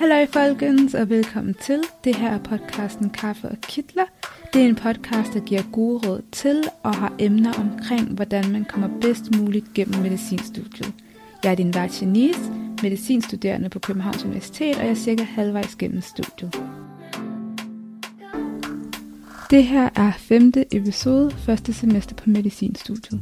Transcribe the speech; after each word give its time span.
Hallo 0.00 0.26
folkens, 0.32 0.94
og 0.94 1.08
velkommen 1.08 1.54
til. 1.54 1.80
Det 2.04 2.16
her 2.16 2.30
er 2.30 2.38
podcasten 2.38 3.10
Kaffe 3.10 3.48
og 3.48 3.56
Kittler. 3.62 4.04
Det 4.52 4.62
er 4.62 4.66
en 4.66 4.74
podcast, 4.74 5.34
der 5.34 5.40
giver 5.40 5.62
gode 5.72 6.08
råd 6.08 6.22
til 6.32 6.64
og 6.82 6.94
har 6.94 7.12
emner 7.18 7.52
omkring, 7.52 8.14
hvordan 8.14 8.52
man 8.52 8.64
kommer 8.64 8.88
bedst 9.00 9.36
muligt 9.36 9.74
gennem 9.74 10.02
medicinstudiet. 10.02 10.92
Jeg 11.44 11.50
er 11.50 11.54
din 11.54 11.74
vært 11.74 12.02
Janice, 12.02 12.52
medicinstuderende 12.82 13.68
på 13.68 13.78
Københavns 13.78 14.24
Universitet, 14.24 14.76
og 14.76 14.82
jeg 14.82 14.90
er 14.90 14.94
cirka 14.94 15.22
halvvejs 15.22 15.76
gennem 15.76 16.00
studiet. 16.00 16.62
Det 19.50 19.64
her 19.64 19.88
er 19.96 20.12
femte 20.18 20.76
episode, 20.76 21.30
første 21.30 21.72
semester 21.72 22.14
på 22.16 22.30
medicinstudiet. 22.30 23.20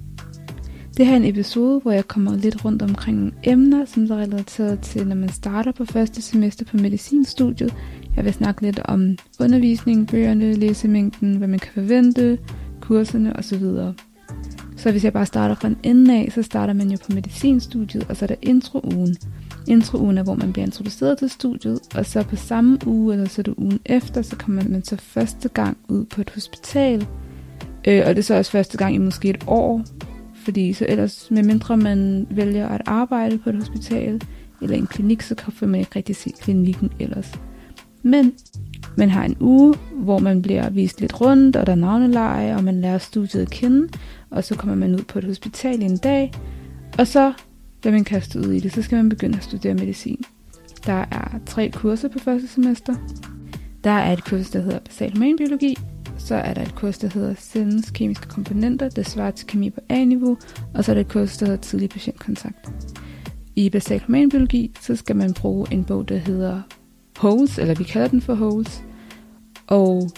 Det 0.99 1.07
her 1.07 1.13
er 1.13 1.17
en 1.17 1.25
episode, 1.25 1.81
hvor 1.81 1.93
jeg 1.93 2.09
kommer 2.09 2.37
lidt 2.37 2.65
rundt 2.65 2.83
omkring 2.83 3.19
nogle 3.19 3.33
emner, 3.43 3.85
som 3.85 4.05
er 4.05 4.17
relateret 4.17 4.81
til, 4.81 5.07
når 5.07 5.17
man 5.17 5.29
starter 5.29 5.73
på 5.73 5.85
første 5.85 6.23
semester 6.23 6.65
på 6.65 6.77
medicinstudiet. 6.77 7.75
Jeg 8.17 8.25
vil 8.25 8.33
snakke 8.33 8.63
lidt 8.63 8.79
om 8.85 9.17
undervisning, 9.41 10.09
bøgerne, 10.09 10.53
læsemængden, 10.53 11.37
hvad 11.37 11.49
man 11.49 11.59
kan 11.59 11.73
forvente, 11.75 12.39
kurserne 12.81 13.37
osv. 13.37 13.63
Så 14.77 14.91
hvis 14.91 15.05
jeg 15.05 15.13
bare 15.13 15.27
starter 15.27 15.55
fra 15.55 15.69
en 15.69 15.79
ende 15.83 16.15
af, 16.15 16.33
så 16.35 16.43
starter 16.43 16.73
man 16.73 16.91
jo 16.91 16.99
på 17.07 17.13
medicinstudiet, 17.13 18.07
og 18.09 18.17
så 18.17 18.25
er 18.25 18.27
der 18.27 18.37
introugen. 18.43 19.17
Introugen 19.67 20.19
er, 20.19 20.23
hvor 20.23 20.35
man 20.35 20.53
bliver 20.53 20.67
introduceret 20.67 21.19
til 21.19 21.31
studiet, 21.31 21.81
og 21.95 22.07
så 22.07 22.23
på 22.23 22.37
samme 22.37 22.79
uge, 22.87 23.15
eller 23.15 23.29
så 23.29 23.41
er 23.41 23.43
det 23.43 23.55
ugen 23.57 23.81
efter, 23.87 24.23
så 24.23 24.37
kommer 24.37 24.63
man 24.69 24.85
så 24.85 24.97
første 24.97 25.49
gang 25.49 25.77
ud 25.89 26.05
på 26.05 26.21
et 26.21 26.31
hospital. 26.35 27.07
Øh, 27.89 28.03
og 28.07 28.09
det 28.09 28.19
er 28.19 28.23
så 28.23 28.35
også 28.35 28.51
første 28.51 28.79
gang 28.79 28.95
i 28.95 28.99
måske 28.99 29.31
et 29.31 29.45
år, 29.47 29.85
fordi 30.45 30.73
så 30.73 30.87
ellers, 30.89 31.31
medmindre 31.31 31.77
man 31.77 32.27
vælger 32.31 32.69
at 32.69 32.83
arbejde 32.87 33.39
på 33.39 33.51
et 33.51 33.57
hospital 33.57 34.21
eller 34.63 34.77
en 34.77 34.87
klinik, 34.87 35.23
så 35.23 35.35
kan 35.35 35.69
man 35.69 35.81
ikke 35.81 35.93
rigtig 35.97 36.17
se 36.17 36.33
klinikken 36.41 36.91
ellers. 36.99 37.33
Men 38.03 38.33
man 38.97 39.11
har 39.11 39.25
en 39.25 39.37
uge, 39.41 39.75
hvor 39.93 40.19
man 40.19 40.43
bliver 40.43 40.71
vist 40.71 41.01
lidt 41.01 41.21
rundt, 41.21 41.57
og 41.57 41.67
der 41.67 41.73
er 41.73 41.77
navneleje, 41.77 42.57
og 42.57 42.65
man 42.65 42.81
lærer 42.81 42.99
studiet 42.99 43.43
at 43.43 43.51
kende, 43.51 43.89
og 44.31 44.45
så 44.45 44.55
kommer 44.55 44.77
man 44.77 44.95
ud 44.95 45.03
på 45.03 45.19
et 45.19 45.25
hospital 45.25 45.83
en 45.83 45.97
dag, 45.97 46.33
og 46.99 47.07
så 47.07 47.33
bliver 47.81 47.93
man 47.93 48.05
kastet 48.05 48.47
ud 48.47 48.53
i 48.53 48.61
det, 48.61 48.73
så 48.73 48.83
skal 48.83 48.97
man 48.97 49.09
begynde 49.09 49.37
at 49.37 49.45
studere 49.45 49.75
medicin. 49.75 50.25
Der 50.87 51.05
er 51.11 51.39
tre 51.47 51.71
kurser 51.71 52.09
på 52.09 52.19
første 52.19 52.49
semester. 52.49 52.95
Der 53.85 53.91
er 53.91 54.13
et 54.13 54.25
kurs, 54.25 54.51
der 54.51 54.61
hedder 54.61 54.79
basal 54.79 55.13
humanbiologi, 55.13 55.77
så 56.19 56.35
er 56.35 56.55
der 56.55 56.63
et 56.63 56.75
kurs, 56.75 56.99
der 56.99 57.09
hedder 57.09 57.35
Cellens 57.35 57.91
kemiske 57.91 58.29
komponenter, 58.29 58.89
det 58.89 59.07
svarer 59.07 59.31
til 59.31 59.47
kemi 59.47 59.71
på 59.71 59.81
A-niveau, 59.89 60.37
og 60.75 60.85
så 60.85 60.93
er 60.93 60.95
der 60.95 61.01
et 61.01 61.09
kurs, 61.09 61.37
der 61.37 61.47
hedder 61.47 61.61
tidlig 61.61 61.91
patientkontakt. 61.91 62.71
I 63.57 63.71
basal 63.71 64.03
humanbiologi, 64.07 64.75
så 64.81 64.97
skal 64.97 65.17
man 65.17 65.35
bruge 65.35 65.67
en 65.73 65.85
bog, 65.85 66.09
der 66.09 66.17
hedder 66.17 66.61
Holes, 67.17 67.59
eller 67.59 67.75
vi 67.75 67.85
kalder 67.85 68.09
den 68.09 68.21
for 68.21 68.35
Holes, 68.35 68.83
og 69.67 70.11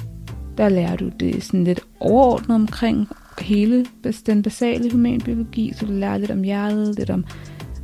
der 0.57 0.69
lærer 0.69 0.97
du 0.97 1.11
det 1.21 1.43
sådan 1.43 1.65
lidt 1.65 1.81
overordnet 2.01 2.55
omkring 2.55 3.09
hele 3.39 3.87
den 4.27 4.43
basale 4.43 4.91
humanbiologi, 4.91 5.73
så 5.77 5.87
du 5.87 5.93
lærer 5.93 6.19
lidt 6.19 6.31
om 6.31 6.43
hjertet, 6.43 6.99
lidt 6.99 7.11
om 7.11 7.25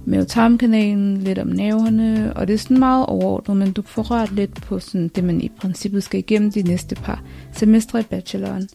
mavetarmkanalen, 0.06 1.16
lidt 1.16 1.38
om 1.38 1.46
naverne, 1.46 2.32
og 2.36 2.48
det 2.48 2.54
er 2.54 2.58
sådan 2.58 2.78
meget 2.78 3.06
overordnet, 3.06 3.56
men 3.56 3.72
du 3.72 3.82
får 3.82 4.02
rørt 4.02 4.32
lidt 4.32 4.62
på 4.62 4.78
sådan 4.78 5.08
det, 5.08 5.24
man 5.24 5.40
i 5.40 5.48
princippet 5.60 6.02
skal 6.02 6.18
igennem 6.18 6.52
de 6.52 6.62
næste 6.62 6.94
par 6.94 7.22
semestre 7.52 8.00
i 8.00 8.02
bacheloren. 8.02 8.68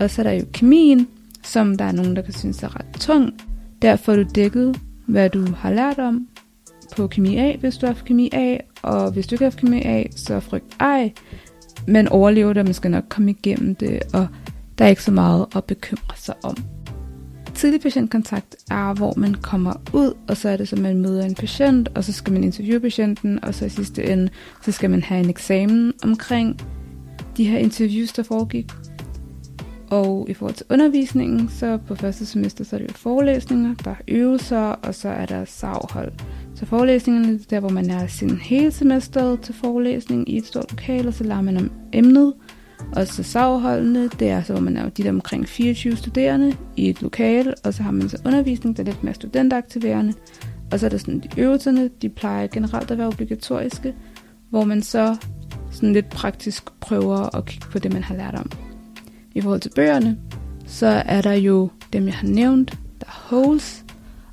Og 0.00 0.10
så 0.10 0.22
er 0.22 0.22
der 0.22 0.32
jo 0.32 0.44
kemien, 0.52 1.08
som 1.42 1.76
der 1.76 1.84
er 1.84 1.92
nogen, 1.92 2.16
der 2.16 2.22
kan 2.22 2.34
synes 2.34 2.62
er 2.62 2.76
ret 2.76 3.00
tung. 3.00 3.32
Derfor 3.82 4.04
får 4.04 4.16
du 4.16 4.24
dækket, 4.34 4.80
hvad 5.06 5.30
du 5.30 5.46
har 5.56 5.72
lært 5.72 5.98
om 5.98 6.28
på 6.96 7.06
kemi 7.06 7.36
A, 7.36 7.56
hvis 7.56 7.76
du 7.76 7.86
har 7.86 7.92
haft 7.92 8.04
kemi 8.04 8.30
A, 8.32 8.56
og 8.82 9.12
hvis 9.12 9.26
du 9.26 9.34
ikke 9.34 9.44
har 9.44 9.50
haft 9.50 9.60
kemi 9.60 9.82
A, 9.82 10.04
så 10.16 10.40
frygt 10.40 10.76
ej. 10.80 11.12
Men 11.86 12.08
overlever 12.08 12.52
det, 12.52 12.64
man 12.64 12.74
skal 12.74 12.90
nok 12.90 13.04
komme 13.08 13.30
igennem 13.30 13.74
det, 13.74 14.02
og 14.14 14.26
der 14.78 14.84
er 14.84 14.88
ikke 14.88 15.02
så 15.02 15.12
meget 15.12 15.46
at 15.56 15.64
bekymre 15.64 16.16
sig 16.16 16.34
om. 16.42 16.56
Tidlig 17.64 17.80
patientkontakt 17.80 18.56
er, 18.70 18.94
hvor 18.94 19.14
man 19.16 19.34
kommer 19.34 19.72
ud, 19.92 20.12
og 20.28 20.36
så 20.36 20.48
er 20.48 20.56
det 20.56 20.68
så, 20.68 20.76
man 20.76 20.96
møder 20.96 21.24
en 21.24 21.34
patient, 21.34 21.88
og 21.94 22.04
så 22.04 22.12
skal 22.12 22.32
man 22.32 22.44
interviewe 22.44 22.80
patienten, 22.80 23.44
og 23.44 23.54
så 23.54 23.64
i 23.64 23.68
sidste 23.68 24.04
ende, 24.04 24.28
så 24.62 24.72
skal 24.72 24.90
man 24.90 25.02
have 25.02 25.24
en 25.24 25.30
eksamen 25.30 25.92
omkring 26.02 26.60
de 27.36 27.44
her 27.44 27.58
interviews, 27.58 28.12
der 28.12 28.22
foregik. 28.22 28.72
Og 29.90 30.26
i 30.30 30.34
forhold 30.34 30.54
til 30.54 30.66
undervisningen, 30.70 31.48
så 31.48 31.78
på 31.86 31.94
første 31.94 32.26
semester, 32.26 32.64
så 32.64 32.76
er 32.76 32.80
det 32.80 32.88
jo 32.88 32.94
forelæsninger, 32.94 33.74
der 33.84 33.90
er 33.90 34.02
øvelser, 34.08 34.58
og 34.58 34.94
så 34.94 35.08
er 35.08 35.26
der 35.26 35.44
savhold. 35.44 36.12
Så 36.54 36.66
forelæsningerne 36.66 37.34
er 37.34 37.38
der, 37.50 37.60
hvor 37.60 37.68
man 37.68 37.90
er 37.90 38.06
sin 38.06 38.30
hele 38.30 38.70
semester 38.70 39.36
til 39.36 39.54
forelæsning 39.54 40.28
i 40.28 40.36
et 40.36 40.46
stort 40.46 40.70
lokal, 40.70 41.08
og 41.08 41.14
så 41.14 41.24
lærer 41.24 41.42
man 41.42 41.56
om 41.56 41.70
emnet, 41.92 42.32
og 42.92 43.06
så 43.06 43.22
savholdene, 43.22 44.08
det 44.18 44.28
er 44.28 44.42
så, 44.42 44.52
hvor 44.52 44.62
man 44.62 44.76
er 44.76 44.88
de 44.88 45.02
der 45.02 45.10
omkring 45.10 45.48
24 45.48 45.96
studerende 45.96 46.56
i 46.76 46.88
et 46.88 47.02
lokale, 47.02 47.54
og 47.64 47.74
så 47.74 47.82
har 47.82 47.90
man 47.90 48.08
så 48.08 48.22
undervisning, 48.24 48.76
der 48.76 48.82
er 48.82 48.86
lidt 48.86 49.04
mere 49.04 49.14
studenteraktiverende. 49.14 50.14
Og 50.72 50.80
så 50.80 50.86
er 50.86 50.90
der 50.90 50.98
sådan 50.98 51.18
de 51.18 51.28
øvelserne, 51.40 51.90
de 52.02 52.08
plejer 52.08 52.46
generelt 52.46 52.90
at 52.90 52.98
være 52.98 53.06
obligatoriske, 53.06 53.94
hvor 54.50 54.64
man 54.64 54.82
så 54.82 55.16
sådan 55.70 55.92
lidt 55.92 56.08
praktisk 56.08 56.64
prøver 56.80 57.36
at 57.36 57.44
kigge 57.44 57.66
på 57.70 57.78
det, 57.78 57.92
man 57.92 58.02
har 58.02 58.16
lært 58.16 58.34
om. 58.34 58.50
I 59.34 59.40
forhold 59.40 59.60
til 59.60 59.72
bøgerne, 59.76 60.18
så 60.66 60.86
er 60.86 61.22
der 61.22 61.32
jo 61.32 61.70
dem, 61.92 62.06
jeg 62.06 62.14
har 62.14 62.28
nævnt, 62.28 62.70
der 63.00 63.06
er 63.06 63.26
Holes, 63.28 63.84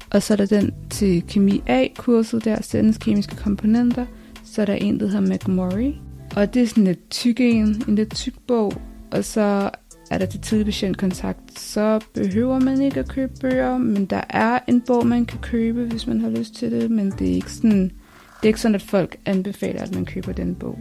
og 0.10 0.24
så 0.24 0.34
er 0.34 0.38
der 0.38 0.46
den 0.46 0.74
til 0.90 1.24
kemi 1.28 1.64
A-kurset, 1.68 2.46
der 2.46 2.52
er 2.52 2.98
kemiske 3.02 3.36
komponenter, 3.36 4.06
så 4.44 4.62
er 4.62 4.66
der 4.66 4.74
en, 4.74 5.00
der 5.00 5.08
hedder 5.08 5.36
McMurray, 5.36 5.94
og 6.36 6.54
det 6.54 6.62
er 6.62 6.68
sådan 6.68 6.84
lidt 6.84 7.10
tyk 7.10 7.40
en, 7.40 7.84
en 7.88 7.96
lidt 7.96 8.16
tyk 8.16 8.34
bog, 8.48 8.74
og 9.12 9.26
så 9.26 9.70
er 10.12 10.18
der 10.18 10.26
til 10.26 10.42
tidlig 10.42 10.66
patientkontakt, 10.66 11.60
så 11.60 12.00
behøver 12.14 12.60
man 12.60 12.82
ikke 12.82 13.00
at 13.00 13.10
købe 13.10 13.34
bøger, 13.42 13.78
men 13.78 14.06
der 14.06 14.22
er 14.30 14.60
en 14.68 14.82
bog, 14.82 15.08
man 15.08 15.26
kan 15.26 15.40
købe, 15.40 15.86
hvis 15.86 16.08
man 16.08 16.22
har 16.22 16.30
lyst 16.30 16.56
til 16.56 16.72
det, 16.72 16.92
men 16.92 17.12
det 17.20 17.30
er 17.30 17.34
ikke 17.34 17.52
sådan, 17.52 17.84
det 17.84 18.44
er 18.44 18.48
ikke 18.48 18.62
sådan, 18.62 18.76
at 18.76 18.82
folk 18.82 19.18
anbefaler, 19.26 19.82
at 19.82 19.96
man 19.96 20.06
køber 20.06 20.32
den 20.32 20.56
bog. 20.56 20.80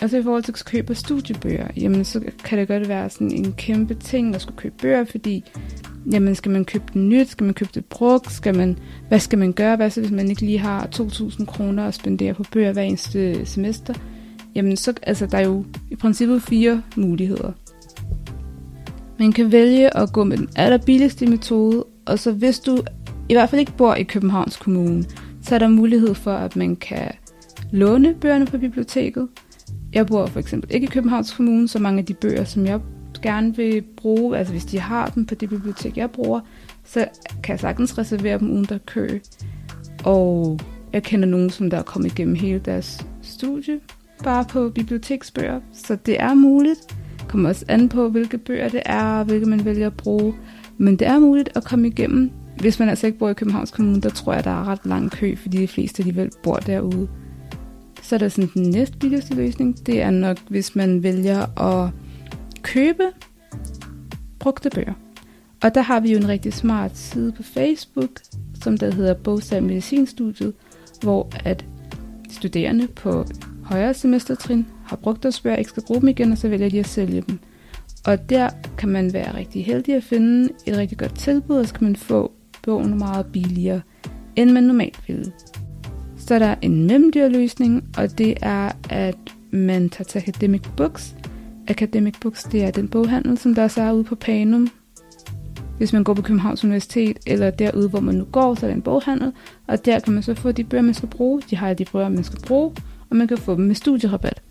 Altså 0.00 0.16
i 0.16 0.22
forhold 0.22 0.42
til 0.42 0.52
at 0.52 0.64
købe 0.66 0.94
studiebøger, 0.94 1.68
jamen 1.76 2.04
så 2.04 2.20
kan 2.44 2.58
det 2.58 2.68
godt 2.68 2.88
være 2.88 3.10
sådan 3.10 3.32
en 3.32 3.52
kæmpe 3.52 3.94
ting 3.94 4.34
at 4.34 4.40
skulle 4.40 4.58
købe 4.58 4.74
bøger, 4.82 5.04
fordi 5.04 5.44
jamen 6.12 6.34
skal 6.34 6.52
man 6.52 6.64
købe 6.64 6.84
den 6.92 7.08
nyt, 7.08 7.28
skal 7.28 7.44
man 7.44 7.54
købe 7.54 7.70
det 7.74 7.84
brugt, 7.84 8.32
skal 8.32 8.56
man, 8.56 8.78
hvad 9.08 9.20
skal 9.20 9.38
man 9.38 9.52
gøre, 9.52 9.76
hvad 9.76 9.90
så 9.90 10.00
hvis 10.00 10.12
man 10.12 10.28
ikke 10.28 10.42
lige 10.42 10.58
har 10.58 10.88
2.000 10.94 11.44
kroner 11.44 11.84
at 11.84 11.94
spendere 11.94 12.34
på 12.34 12.44
bøger 12.52 12.72
hver 12.72 12.82
eneste 12.82 13.46
semester, 13.46 13.94
jamen 14.54 14.76
så, 14.76 14.94
altså 15.02 15.26
der 15.26 15.38
er 15.38 15.46
jo 15.46 15.64
i 15.90 15.96
princippet 15.96 16.42
fire 16.42 16.82
muligheder. 16.96 17.52
Man 19.18 19.32
kan 19.32 19.52
vælge 19.52 19.96
at 19.96 20.12
gå 20.12 20.24
med 20.24 20.36
den 20.36 20.48
allerbilligste 20.56 21.26
metode, 21.26 21.84
og 22.06 22.18
så 22.18 22.32
hvis 22.32 22.60
du 22.60 22.78
i 23.28 23.34
hvert 23.34 23.50
fald 23.50 23.60
ikke 23.60 23.76
bor 23.76 23.94
i 23.94 24.02
Københavns 24.02 24.56
Kommune, 24.56 25.04
så 25.42 25.54
er 25.54 25.58
der 25.58 25.68
mulighed 25.68 26.14
for, 26.14 26.32
at 26.32 26.56
man 26.56 26.76
kan 26.76 27.10
låne 27.70 28.14
bøgerne 28.14 28.46
på 28.46 28.58
biblioteket. 28.58 29.28
Jeg 29.92 30.06
bor 30.06 30.26
for 30.26 30.40
eksempel 30.40 30.74
ikke 30.74 30.86
i 30.86 30.90
Københavns 30.90 31.34
Kommune, 31.34 31.68
så 31.68 31.78
mange 31.78 31.98
af 31.98 32.04
de 32.04 32.14
bøger, 32.14 32.44
som 32.44 32.66
jeg 32.66 32.80
gerne 33.22 33.56
vil 33.56 33.82
bruge, 33.96 34.38
altså 34.38 34.52
hvis 34.52 34.64
de 34.64 34.80
har 34.80 35.06
dem 35.06 35.26
på 35.26 35.34
det 35.34 35.48
bibliotek, 35.48 35.96
jeg 35.96 36.10
bruger, 36.10 36.40
så 36.84 37.06
kan 37.42 37.52
jeg 37.52 37.60
sagtens 37.60 37.98
reservere 37.98 38.38
dem 38.38 38.50
uden 38.50 38.64
der 38.64 38.78
kø. 38.86 39.08
Og 40.04 40.58
jeg 40.92 41.02
kender 41.02 41.28
nogen, 41.28 41.50
som 41.50 41.70
der 41.70 41.78
er 41.78 41.82
kommet 41.82 42.12
igennem 42.12 42.34
hele 42.34 42.58
deres 42.58 43.06
studie, 43.22 43.80
bare 44.22 44.44
på 44.44 44.68
biblioteksbøger, 44.68 45.60
så 45.72 45.96
det 46.06 46.20
er 46.20 46.34
muligt. 46.34 46.80
Det 47.18 47.28
kommer 47.28 47.48
også 47.48 47.64
an 47.68 47.88
på, 47.88 48.08
hvilke 48.08 48.38
bøger 48.38 48.68
det 48.68 48.82
er, 48.84 49.24
hvilke 49.24 49.46
man 49.46 49.64
vælger 49.64 49.86
at 49.86 49.96
bruge. 49.96 50.34
Men 50.78 50.96
det 50.96 51.06
er 51.06 51.18
muligt 51.18 51.56
at 51.56 51.64
komme 51.64 51.88
igennem. 51.88 52.30
Hvis 52.56 52.78
man 52.78 52.88
altså 52.88 53.06
ikke 53.06 53.18
bor 53.18 53.28
i 53.28 53.34
Københavns 53.34 53.70
Kommune, 53.70 54.00
der 54.00 54.10
tror 54.10 54.32
jeg, 54.32 54.44
der 54.44 54.50
er 54.50 54.68
ret 54.68 54.86
lang 54.86 55.10
kø, 55.10 55.36
fordi 55.36 55.56
de 55.56 55.68
fleste 55.68 56.00
alligevel 56.00 56.30
bor 56.42 56.56
derude. 56.56 57.08
Så 58.02 58.14
er 58.14 58.18
der 58.18 58.28
sådan 58.28 58.50
den 58.54 58.70
næste 58.70 58.98
billigste 58.98 59.34
løsning. 59.34 59.86
Det 59.86 60.02
er 60.02 60.10
nok, 60.10 60.38
hvis 60.48 60.76
man 60.76 61.02
vælger 61.02 61.60
at 61.60 61.90
købe 62.62 63.04
brugte 64.38 64.70
bøger. 64.70 64.92
Og 65.62 65.74
der 65.74 65.80
har 65.80 66.00
vi 66.00 66.12
jo 66.12 66.18
en 66.18 66.28
rigtig 66.28 66.52
smart 66.52 66.96
side 66.96 67.32
på 67.32 67.42
Facebook, 67.42 68.10
som 68.62 68.78
der 68.78 68.94
hedder 68.94 69.14
Bogsal 69.14 69.62
Medicinstudiet, 69.62 70.52
hvor 71.02 71.28
at 71.44 71.64
studerende 72.30 72.86
på 72.86 73.24
højere 73.64 73.94
semestertrin 73.94 74.66
har 74.84 74.96
brugt 74.96 75.22
deres 75.22 75.40
bøger, 75.40 75.56
ikke 75.56 75.68
skal 75.68 75.82
bruge 75.86 76.00
dem 76.00 76.08
igen, 76.08 76.32
og 76.32 76.38
så 76.38 76.48
vælger 76.48 76.68
de 76.68 76.78
at 76.78 76.86
sælge 76.86 77.24
dem. 77.28 77.38
Og 78.06 78.30
der 78.30 78.48
kan 78.78 78.88
man 78.88 79.12
være 79.12 79.36
rigtig 79.36 79.64
heldig 79.64 79.94
at 79.94 80.04
finde 80.04 80.48
et 80.66 80.76
rigtig 80.76 80.98
godt 80.98 81.18
tilbud, 81.18 81.56
og 81.56 81.66
så 81.66 81.74
kan 81.74 81.84
man 81.84 81.96
få 81.96 82.32
bogen 82.62 82.98
meget 82.98 83.26
billigere, 83.26 83.80
end 84.36 84.50
man 84.50 84.62
normalt 84.64 85.08
ville. 85.08 85.32
Så 86.16 86.34
er 86.34 86.38
der 86.38 86.54
en 86.62 86.86
mellemdyrløsning, 86.86 87.84
og 87.96 88.18
det 88.18 88.34
er, 88.42 88.72
at 88.90 89.16
man 89.50 89.88
tager 89.88 90.04
til 90.04 90.18
Academic 90.18 90.62
Books. 90.76 91.14
Academic 91.68 92.14
Books, 92.20 92.44
det 92.44 92.64
er 92.64 92.70
den 92.70 92.88
boghandel, 92.88 93.38
som 93.38 93.54
der 93.54 93.62
også 93.62 93.82
er 93.82 93.92
ude 93.92 94.04
på 94.04 94.14
Panum. 94.14 94.68
Hvis 95.78 95.92
man 95.92 96.04
går 96.04 96.14
på 96.14 96.22
Københavns 96.22 96.64
Universitet, 96.64 97.18
eller 97.26 97.50
derude, 97.50 97.88
hvor 97.88 98.00
man 98.00 98.14
nu 98.14 98.24
går, 98.24 98.54
så 98.54 98.66
er 98.66 98.70
der 98.70 98.74
en 98.76 98.82
boghandel, 98.82 99.32
og 99.66 99.84
der 99.84 99.98
kan 99.98 100.12
man 100.12 100.22
så 100.22 100.34
få 100.34 100.52
de 100.52 100.64
bøger, 100.64 100.82
man 100.82 100.94
skal 100.94 101.08
bruge. 101.08 101.42
De 101.50 101.56
har 101.56 101.74
de 101.74 101.84
bøger, 101.84 102.08
man 102.08 102.24
skal 102.24 102.40
bruge, 102.46 102.72
og 103.12 103.16
man 103.16 103.28
kan 103.28 103.38
få 103.38 103.54
dem 103.54 103.64
med 103.64 103.74
studierabat. 103.74 104.42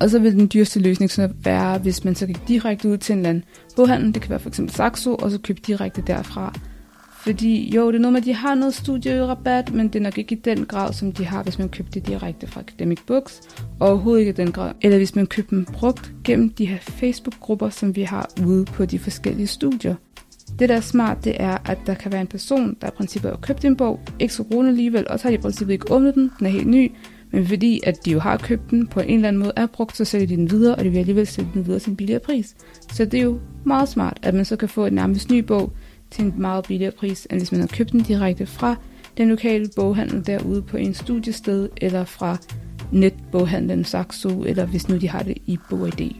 Og 0.00 0.10
så 0.10 0.18
vil 0.18 0.32
den 0.32 0.50
dyreste 0.54 0.80
løsning 0.80 1.10
så 1.10 1.28
være, 1.44 1.78
hvis 1.78 2.04
man 2.04 2.14
så 2.14 2.26
gik 2.26 2.48
direkte 2.48 2.88
ud 2.88 2.96
til 2.96 3.12
en 3.12 3.18
eller 3.18 3.28
anden 3.28 3.44
boghandel, 3.76 4.14
det 4.14 4.22
kan 4.22 4.30
være 4.30 4.38
for 4.38 4.48
eksempel 4.48 4.74
Saxo, 4.74 5.14
og 5.14 5.30
så 5.30 5.38
købe 5.38 5.60
direkte 5.66 6.02
derfra. 6.06 6.54
Fordi 7.22 7.74
jo, 7.74 7.88
det 7.88 7.96
er 7.96 8.00
noget 8.00 8.12
med, 8.12 8.20
at 8.20 8.26
de 8.26 8.34
har 8.34 8.54
noget 8.54 8.74
studierabat, 8.74 9.72
men 9.74 9.88
det 9.88 9.96
er 9.96 10.02
nok 10.02 10.18
ikke 10.18 10.34
i 10.34 10.38
den 10.38 10.66
grad, 10.66 10.92
som 10.92 11.12
de 11.12 11.24
har, 11.24 11.42
hvis 11.42 11.58
man 11.58 11.68
købte 11.68 12.00
det 12.00 12.06
direkte 12.08 12.46
fra 12.46 12.60
Academic 12.60 12.98
Books, 13.06 13.40
og 13.80 13.88
overhovedet 13.88 14.20
ikke 14.20 14.30
i 14.30 14.44
den 14.44 14.52
grad. 14.52 14.72
Eller 14.80 14.96
hvis 14.96 15.16
man 15.16 15.26
købte 15.26 15.56
dem 15.56 15.64
brugt 15.64 16.12
gennem 16.24 16.50
de 16.50 16.66
her 16.66 16.78
Facebook-grupper, 16.80 17.68
som 17.68 17.96
vi 17.96 18.02
har 18.02 18.30
ude 18.46 18.64
på 18.64 18.84
de 18.84 18.98
forskellige 18.98 19.46
studier. 19.46 19.94
Det, 20.58 20.68
der 20.68 20.76
er 20.76 20.80
smart, 20.80 21.24
det 21.24 21.36
er, 21.38 21.58
at 21.70 21.78
der 21.86 21.94
kan 21.94 22.12
være 22.12 22.20
en 22.20 22.26
person, 22.26 22.76
der 22.80 22.88
i 22.88 22.90
princippet 22.90 23.30
har 23.30 23.38
købt 23.38 23.64
en 23.64 23.76
bog, 23.76 24.00
ikke 24.18 24.34
så 24.34 24.42
roende 24.42 24.70
alligevel, 24.70 25.08
og 25.08 25.18
så 25.18 25.24
har 25.24 25.30
de 25.30 25.34
i 25.34 25.40
princippet 25.40 25.72
ikke 25.72 25.92
åbnet 25.92 26.14
den, 26.14 26.30
den 26.38 26.46
er 26.46 26.50
helt 26.50 26.66
ny, 26.66 26.92
men 27.32 27.46
fordi 27.46 27.80
at 27.84 28.04
de 28.04 28.10
jo 28.10 28.18
har 28.18 28.36
købt 28.36 28.70
den 28.70 28.86
på 28.86 29.00
en 29.00 29.14
eller 29.14 29.28
anden 29.28 29.42
måde 29.42 29.52
er 29.56 29.66
brugt, 29.66 29.96
så 29.96 30.04
sælger 30.04 30.26
de 30.26 30.36
den 30.36 30.50
videre, 30.50 30.74
og 30.74 30.84
de 30.84 30.90
vil 30.90 30.98
alligevel 30.98 31.26
sælge 31.26 31.50
den 31.54 31.66
videre 31.66 31.80
til 31.80 31.90
en 31.90 31.96
billigere 31.96 32.20
pris. 32.20 32.56
Så 32.92 33.04
det 33.04 33.20
er 33.20 33.24
jo 33.24 33.38
meget 33.64 33.88
smart, 33.88 34.18
at 34.22 34.34
man 34.34 34.44
så 34.44 34.56
kan 34.56 34.68
få 34.68 34.86
en 34.86 34.92
nærmest 34.92 35.30
ny 35.30 35.38
bog 35.38 35.72
til 36.10 36.24
en 36.24 36.34
meget 36.36 36.64
billigere 36.64 36.92
pris, 36.92 37.26
end 37.30 37.40
hvis 37.40 37.52
man 37.52 37.60
har 37.60 37.68
købt 37.68 37.92
den 37.92 38.00
direkte 38.00 38.46
fra 38.46 38.76
den 39.16 39.28
lokale 39.28 39.68
boghandel 39.76 40.26
derude 40.26 40.62
på 40.62 40.76
en 40.76 40.94
studiested, 40.94 41.68
eller 41.76 42.04
fra 42.04 42.36
netboghandlen 42.92 43.84
Saxo, 43.84 44.42
eller 44.42 44.66
hvis 44.66 44.88
nu 44.88 44.96
de 44.96 45.08
har 45.08 45.22
det 45.22 45.36
i 45.46 45.58
BogID. 45.70 46.10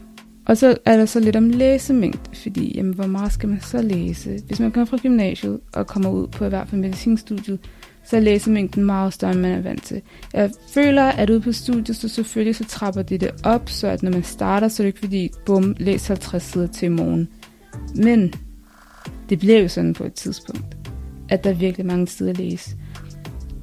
Og 0.45 0.57
så 0.57 0.77
er 0.85 0.97
der 0.97 1.05
så 1.05 1.19
lidt 1.19 1.35
om 1.35 1.49
læsemængde, 1.49 2.35
fordi 2.43 2.77
jamen, 2.77 2.93
hvor 2.93 3.07
meget 3.07 3.31
skal 3.31 3.49
man 3.49 3.61
så 3.61 3.81
læse? 3.81 4.39
Hvis 4.47 4.59
man 4.59 4.71
kommer 4.71 4.85
fra 4.85 4.97
gymnasiet 4.97 5.59
og 5.73 5.87
kommer 5.87 6.09
ud 6.09 6.27
på 6.27 6.45
i 6.45 6.49
hvert 6.49 6.69
fald 6.69 6.81
medicinstudiet, 6.81 7.59
så 8.05 8.15
er 8.15 8.19
læsemængden 8.19 8.85
meget 8.85 9.13
større, 9.13 9.31
end 9.31 9.41
man 9.41 9.51
er 9.51 9.61
vant 9.61 9.83
til. 9.83 10.01
Jeg 10.33 10.51
føler, 10.73 11.03
at 11.03 11.29
ude 11.29 11.41
på 11.41 11.51
studiet, 11.51 11.97
så 11.97 12.07
selvfølgelig 12.07 12.55
så 12.55 12.65
trapper 12.65 13.01
de 13.01 13.17
det 13.17 13.31
op, 13.43 13.69
så 13.69 13.87
at 13.87 14.03
når 14.03 14.11
man 14.11 14.23
starter, 14.23 14.67
så 14.67 14.83
er 14.83 14.85
det 14.85 14.89
ikke 14.89 14.99
fordi, 14.99 15.31
bum, 15.45 15.75
læs 15.79 16.07
50 16.07 16.43
sider 16.43 16.67
til 16.67 16.85
i 16.85 16.89
morgen. 16.89 17.27
Men 17.95 18.33
det 19.29 19.39
bliver 19.39 19.59
jo 19.59 19.67
sådan 19.67 19.93
på 19.93 20.03
et 20.03 20.13
tidspunkt, 20.13 20.77
at 21.29 21.43
der 21.43 21.49
er 21.49 21.53
virkelig 21.53 21.85
mange 21.85 22.07
sider 22.07 22.29
at 22.29 22.37
læse. 22.37 22.75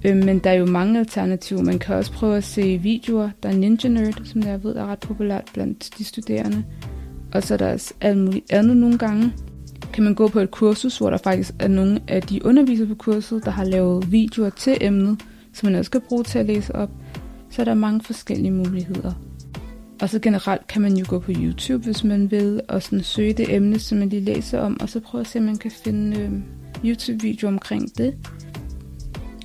Øh, 0.05 0.17
men 0.17 0.39
der 0.39 0.51
er 0.51 0.55
jo 0.55 0.67
mange 0.67 0.99
alternativer. 0.99 1.63
Man 1.63 1.79
kan 1.79 1.95
også 1.95 2.13
prøve 2.13 2.37
at 2.37 2.45
se 2.45 2.79
videoer. 2.79 3.31
Der 3.43 3.49
er 3.49 3.57
Ninja 3.57 3.89
Nerd, 3.89 4.25
som 4.25 4.43
jeg 4.43 4.65
ved 4.65 4.77
er 4.77 4.87
ret 4.87 5.01
populært 5.01 5.51
blandt 5.55 5.91
de 5.99 6.05
studerende. 6.05 6.65
Og 7.33 7.43
så 7.43 7.55
er 7.55 7.59
der 7.59 7.73
også 7.73 7.95
alt 8.01 8.19
muligt 8.19 8.53
andet 8.53 8.77
nogle 8.77 8.99
gange. 8.99 9.33
Kan 9.99 10.05
man 10.05 10.15
gå 10.15 10.29
på 10.29 10.41
et 10.41 10.51
kursus, 10.51 10.99
hvor 10.99 11.11
der 11.11 11.17
faktisk 11.17 11.55
er 11.59 11.69
nogle 11.69 12.01
af 12.09 12.23
de 12.23 12.45
undervisere 12.45 12.87
på 12.87 12.95
kurset, 12.95 13.45
der 13.45 13.51
har 13.51 13.65
lavet 13.65 14.13
videoer 14.13 14.51
til 14.51 14.77
emnet, 14.81 15.23
som 15.53 15.67
man 15.67 15.79
også 15.79 15.91
kan 15.91 16.01
bruge 16.01 16.25
til 16.25 16.39
at 16.39 16.47
læse 16.47 16.75
op. 16.75 16.91
Så 17.51 17.63
er 17.63 17.65
der 17.65 17.75
mange 17.75 18.01
forskellige 18.01 18.51
muligheder. 18.51 19.13
Og 20.03 20.09
så 20.09 20.19
generelt 20.19 20.67
kan 20.67 20.83
man 20.83 20.97
jo 20.97 21.05
gå 21.09 21.19
på 21.19 21.33
YouTube, 21.37 21.85
hvis 21.85 22.05
man 22.05 22.31
vil, 22.31 22.61
og 22.69 22.83
sådan 22.83 23.03
søge 23.03 23.33
det 23.33 23.55
emne, 23.55 23.79
som 23.79 23.99
man 23.99 24.09
lige 24.09 24.25
læser 24.25 24.61
om, 24.61 24.77
og 24.81 24.89
så 24.89 25.01
prøve 25.01 25.21
at 25.21 25.27
se, 25.27 25.39
om 25.39 25.45
man 25.45 25.57
kan 25.57 25.71
finde 25.71 26.21
øh, 26.21 26.33
YouTube-videoer 26.85 27.53
omkring 27.53 27.99
det. 27.99 28.15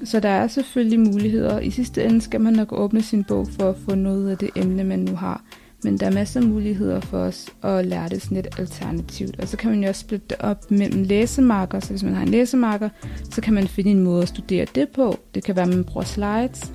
Så 0.04 0.20
der 0.20 0.30
er 0.30 0.48
selvfølgelig 0.48 1.00
muligheder. 1.00 1.60
I 1.60 1.70
sidste 1.70 2.04
ende 2.04 2.22
skal 2.22 2.42
man 2.42 2.54
nok 2.54 2.74
åbne 2.74 3.02
sin 3.02 3.24
bog 3.24 3.48
for 3.48 3.70
at 3.70 3.76
få 3.78 3.96
noget 3.96 4.32
af 4.32 4.38
det 4.38 4.50
emne, 4.56 4.84
man 4.84 5.00
nu 5.00 5.16
har. 5.16 5.44
Men 5.84 5.98
der 5.98 6.06
er 6.06 6.12
masser 6.12 6.42
af 6.42 6.48
muligheder 6.48 7.00
for 7.00 7.18
os 7.18 7.50
at 7.62 7.86
lære 7.86 8.10
det 8.10 8.22
sådan 8.22 8.36
lidt 8.36 8.60
alternativt. 8.60 9.40
Og 9.40 9.48
så 9.48 9.58
kan 9.58 9.72
man 9.72 9.84
jo 9.84 9.90
også 9.90 10.02
splitte 10.02 10.26
det 10.30 10.38
op 10.40 10.72
mellem 10.72 11.04
læsemarker. 11.04 11.80
Så 11.80 11.90
hvis 11.90 12.04
man 12.04 12.14
har 12.14 12.22
en 12.22 12.30
læsemarker, 12.30 12.90
så 13.32 13.42
kan 13.42 13.54
man 13.54 13.68
finde 13.68 13.92
en 13.92 14.00
måde 14.00 14.22
at 14.22 14.28
studere 14.28 14.66
det 14.76 14.90
på. 14.90 15.20
Det 15.36 15.44
kan 15.44 15.56
være, 15.56 15.66
at 15.66 15.74
man 15.74 15.84
bruger 15.84 16.06
slides. 16.06 16.74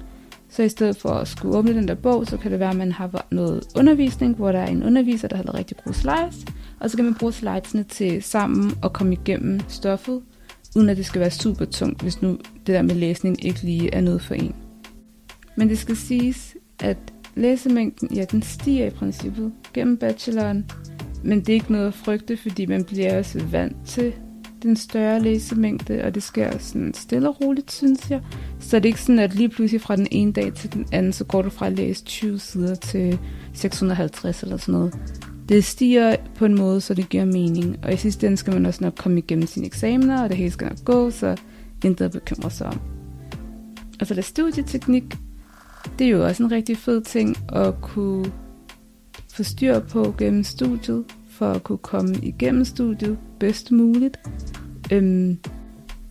Så 0.50 0.62
i 0.62 0.68
stedet 0.68 0.96
for 0.96 1.08
at 1.08 1.28
skulle 1.28 1.56
åbne 1.56 1.74
den 1.74 1.88
der 1.88 1.94
bog, 1.94 2.26
så 2.26 2.36
kan 2.36 2.50
det 2.50 2.60
være, 2.60 2.70
at 2.70 2.76
man 2.76 2.92
har 2.92 3.26
noget 3.30 3.64
undervisning, 3.76 4.36
hvor 4.36 4.52
der 4.52 4.58
er 4.58 4.66
en 4.66 4.82
underviser, 4.82 5.28
der 5.28 5.36
har 5.36 5.44
lavet 5.44 5.58
rigtig 5.58 5.76
gode 5.84 5.96
slides. 5.96 6.44
Og 6.80 6.90
så 6.90 6.96
kan 6.96 7.04
man 7.04 7.14
bruge 7.14 7.32
slidesene 7.32 7.82
til 7.82 8.22
sammen 8.22 8.72
og 8.82 8.92
komme 8.92 9.12
igennem 9.12 9.60
stoffet 9.68 10.20
uden 10.76 10.88
at 10.88 10.96
det 10.96 11.06
skal 11.06 11.20
være 11.20 11.30
super 11.30 11.64
tungt, 11.64 12.02
hvis 12.02 12.22
nu 12.22 12.28
det 12.66 12.74
der 12.74 12.82
med 12.82 12.94
læsning 12.94 13.44
ikke 13.44 13.62
lige 13.62 13.94
er 13.94 14.00
noget 14.00 14.22
for 14.22 14.34
en. 14.34 14.54
Men 15.56 15.68
det 15.68 15.78
skal 15.78 15.96
siges, 15.96 16.56
at 16.80 16.98
læsemængden, 17.38 18.08
ja, 18.14 18.24
den 18.24 18.42
stiger 18.42 18.86
i 18.86 18.90
princippet 18.90 19.52
gennem 19.74 19.96
bacheloren, 19.96 20.70
men 21.24 21.40
det 21.40 21.48
er 21.48 21.54
ikke 21.54 21.72
noget 21.72 21.86
at 21.86 21.94
frygte, 21.94 22.36
fordi 22.36 22.66
man 22.66 22.84
bliver 22.84 23.18
også 23.18 23.44
vant 23.50 23.76
til 23.86 24.12
den 24.62 24.76
større 24.76 25.20
læsemængde, 25.20 26.04
og 26.04 26.14
det 26.14 26.22
sker 26.22 26.58
sådan 26.58 26.94
stille 26.94 27.28
og 27.28 27.40
roligt, 27.40 27.72
synes 27.72 28.10
jeg. 28.10 28.20
Så 28.60 28.76
det 28.76 28.84
er 28.84 28.88
ikke 28.88 29.02
sådan, 29.02 29.18
at 29.18 29.34
lige 29.34 29.48
pludselig 29.48 29.80
fra 29.80 29.96
den 29.96 30.06
ene 30.10 30.32
dag 30.32 30.54
til 30.54 30.72
den 30.72 30.86
anden, 30.92 31.12
så 31.12 31.24
går 31.24 31.42
du 31.42 31.50
fra 31.50 31.66
at 31.66 31.72
læse 31.72 32.04
20 32.04 32.38
sider 32.38 32.74
til 32.74 33.18
650 33.52 34.42
eller 34.42 34.56
sådan 34.56 34.72
noget 34.72 34.94
det 35.48 35.64
stiger 35.64 36.16
på 36.34 36.44
en 36.44 36.54
måde, 36.54 36.80
så 36.80 36.94
det 36.94 37.08
giver 37.08 37.24
mening. 37.24 37.76
Og 37.82 37.92
i 37.92 37.96
sidste 37.96 38.26
ende 38.26 38.36
skal 38.36 38.52
man 38.52 38.66
også 38.66 38.84
nok 38.84 38.94
komme 38.94 39.18
igennem 39.18 39.46
sine 39.46 39.66
eksamener, 39.66 40.22
og 40.22 40.28
det 40.28 40.36
hele 40.36 40.50
skal 40.50 40.68
nok 40.68 40.84
gå, 40.84 41.10
så 41.10 41.36
intet 41.84 42.04
at 42.04 42.12
bekymre 42.12 42.50
sig 42.50 42.66
om. 42.66 42.80
Og 44.00 44.06
så 44.06 44.14
der 44.14 44.22
studieteknik. 44.22 45.04
Det 45.98 46.06
er 46.06 46.10
jo 46.10 46.24
også 46.26 46.42
en 46.42 46.52
rigtig 46.52 46.76
fed 46.76 47.02
ting 47.02 47.36
at 47.52 47.74
kunne 47.80 48.32
få 49.32 49.42
styr 49.42 49.78
på 49.78 50.14
gennem 50.18 50.44
studiet, 50.44 51.04
for 51.30 51.50
at 51.50 51.64
kunne 51.64 51.78
komme 51.78 52.14
igennem 52.22 52.64
studiet 52.64 53.18
bedst 53.40 53.72
muligt. 53.72 54.16
Øhm, 54.92 55.38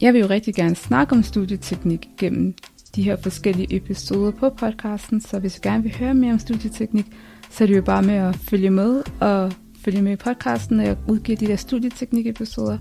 jeg 0.02 0.14
vil 0.14 0.22
jo 0.22 0.28
rigtig 0.28 0.56
gerne 0.56 0.76
snakke 0.76 1.16
om 1.16 1.24
studieteknik 1.24 2.10
gennem 2.18 2.54
de 2.96 3.04
her 3.04 3.16
forskellige 3.16 3.76
episoder 3.76 4.32
på 4.32 4.50
podcasten, 4.50 5.22
så 5.22 5.40
hvis 5.40 5.56
du 5.56 5.60
gerne 5.70 5.84
vil 5.84 5.96
høre 5.96 6.14
mere 6.14 6.34
om 6.34 6.40
studieteknik, 6.40 7.06
så 7.50 7.64
er 7.64 7.68
det 7.68 7.76
jo 7.76 7.82
bare 7.82 8.04
med 8.04 8.16
at 8.16 8.36
følge 8.36 8.70
med 8.70 9.04
og 9.20 9.54
følge 9.82 10.02
med 10.02 10.12
i 10.12 10.16
podcasten, 10.16 10.78
når 10.78 10.84
jeg 10.84 10.98
udgiver 11.08 11.38
de 11.38 11.48
der 11.48 11.56
studieteknik-episoder. 11.56 12.78